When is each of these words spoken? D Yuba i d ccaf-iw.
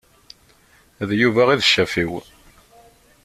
D 1.07 1.09
Yuba 1.21 1.43
i 1.49 1.55
d 1.59 1.61
ccaf-iw. 1.67 2.11